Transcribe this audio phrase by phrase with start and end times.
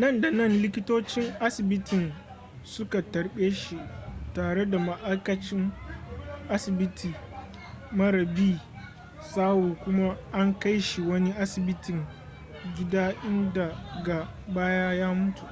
[0.00, 2.12] nan da nan likitocin asibitin
[2.64, 3.78] suka tarbe shi
[4.34, 5.72] tare da ma'aikacin
[6.48, 7.14] asibiti
[7.90, 8.60] mara bi
[9.34, 12.06] sawu kuma an kai shi wani asibitin
[12.76, 15.42] gida inda daga baya ya mutu